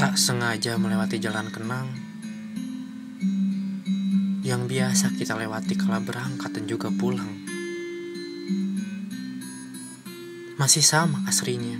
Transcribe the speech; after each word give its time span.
Tak 0.00 0.16
sengaja 0.16 0.80
melewati 0.80 1.20
jalan 1.20 1.52
kenang 1.52 1.84
yang 4.40 4.64
biasa 4.64 5.12
kita 5.12 5.36
lewati 5.36 5.76
kala 5.76 6.00
berangkat 6.00 6.56
dan 6.56 6.64
juga 6.64 6.88
pulang. 6.88 7.28
Masih 10.56 10.80
sama 10.80 11.20
asrinya 11.28 11.76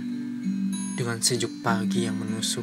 dengan 0.93 1.17
sejuk 1.17 1.65
pagi 1.65 2.05
yang 2.05 2.21
menusuk 2.21 2.61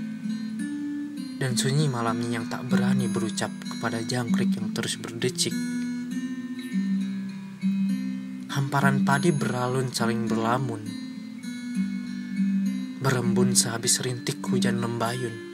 dan 1.42 1.58
sunyi 1.58 1.90
malamnya 1.90 2.38
yang 2.38 2.46
tak 2.46 2.62
berani 2.70 3.10
berucap 3.10 3.50
kepada 3.50 3.98
jangkrik 3.98 4.54
yang 4.54 4.70
terus 4.70 4.94
berdecik. 4.94 5.50
Hamparan 8.54 9.02
padi 9.02 9.34
beralun 9.34 9.90
saling 9.90 10.30
berlamun, 10.30 10.86
berembun 13.02 13.58
sehabis 13.58 14.06
rintik 14.06 14.38
hujan 14.46 14.78
lembayun, 14.78 15.47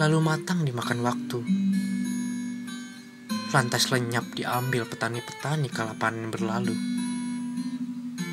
lalu 0.00 0.16
matang 0.24 0.64
dimakan 0.64 1.04
waktu. 1.04 1.44
Lantas 3.52 3.92
lenyap 3.92 4.32
diambil 4.32 4.88
petani-petani 4.88 5.68
kala 5.68 5.92
panen 5.92 6.32
berlalu. 6.32 6.72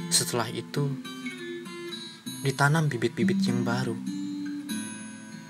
Setelah 0.07 0.47
itu, 0.47 0.87
ditanam 2.47 2.87
bibit-bibit 2.87 3.43
yang 3.43 3.67
baru 3.67 3.99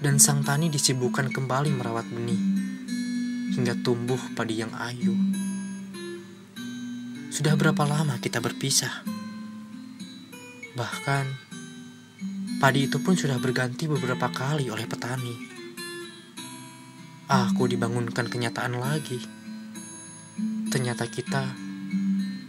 dan 0.02 0.18
sang 0.18 0.42
tani 0.42 0.74
disibukkan 0.74 1.30
kembali 1.30 1.70
merawat 1.78 2.10
benih 2.10 2.42
hingga 3.54 3.78
tumbuh 3.86 4.18
padi 4.34 4.66
yang 4.66 4.74
ayu. 4.74 5.14
Sudah 7.30 7.54
berapa 7.54 7.86
lama 7.86 8.18
kita 8.18 8.42
berpisah? 8.42 9.06
Bahkan 10.74 11.26
padi 12.58 12.90
itu 12.90 12.98
pun 13.06 13.14
sudah 13.14 13.38
berganti 13.38 13.86
beberapa 13.86 14.34
kali 14.34 14.74
oleh 14.74 14.90
petani. 14.90 15.57
Aku 17.28 17.68
dibangunkan 17.68 18.32
kenyataan 18.32 18.80
lagi. 18.80 19.20
Ternyata 20.72 21.12
kita 21.12 21.44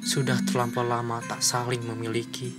sudah 0.07 0.39
terlampau 0.47 0.87
lama 0.87 1.19
tak 1.27 1.43
saling 1.43 1.83
memiliki. 1.83 2.55